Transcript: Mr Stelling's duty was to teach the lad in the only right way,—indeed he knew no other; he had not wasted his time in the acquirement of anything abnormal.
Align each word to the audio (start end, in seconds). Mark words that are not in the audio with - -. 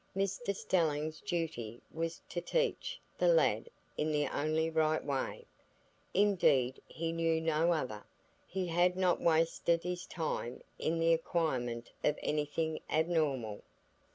Mr 0.17 0.55
Stelling's 0.55 1.21
duty 1.21 1.79
was 1.93 2.23
to 2.27 2.41
teach 2.41 2.99
the 3.19 3.27
lad 3.27 3.69
in 3.95 4.11
the 4.11 4.27
only 4.29 4.67
right 4.67 5.05
way,—indeed 5.05 6.81
he 6.87 7.11
knew 7.11 7.39
no 7.39 7.71
other; 7.71 8.03
he 8.47 8.65
had 8.65 8.97
not 8.97 9.21
wasted 9.21 9.83
his 9.83 10.07
time 10.07 10.63
in 10.79 10.97
the 10.97 11.13
acquirement 11.13 11.91
of 12.03 12.17
anything 12.23 12.79
abnormal. 12.89 13.61